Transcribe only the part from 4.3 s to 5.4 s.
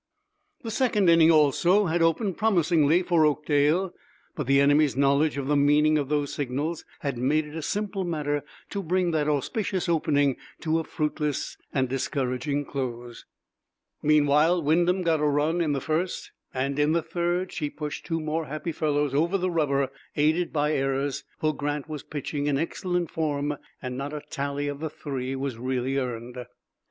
but the enemy's knowledge